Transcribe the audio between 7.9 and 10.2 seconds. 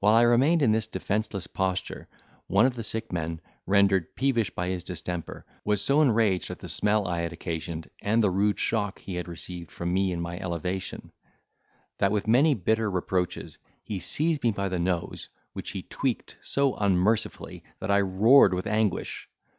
and the rude shock he had received from me in